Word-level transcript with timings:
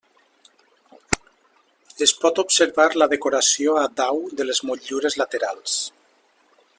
Es 2.05 2.13
pot 2.23 2.41
observar 2.45 2.87
la 3.01 3.09
decoració 3.13 3.77
a 3.85 3.87
dau 4.03 4.23
de 4.41 4.51
les 4.51 4.63
motllures 4.71 5.19
laterals. 5.25 5.81